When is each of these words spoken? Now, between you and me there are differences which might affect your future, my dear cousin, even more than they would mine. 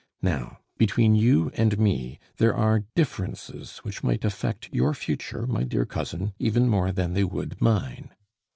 Now, 0.23 0.57
between 0.79 1.13
you 1.13 1.51
and 1.53 1.77
me 1.77 2.17
there 2.37 2.55
are 2.55 2.85
differences 2.95 3.77
which 3.83 4.01
might 4.03 4.25
affect 4.25 4.67
your 4.73 4.95
future, 4.95 5.45
my 5.45 5.61
dear 5.61 5.85
cousin, 5.85 6.33
even 6.39 6.67
more 6.67 6.91
than 6.91 7.13
they 7.13 7.23
would 7.23 7.61
mine. 7.61 8.09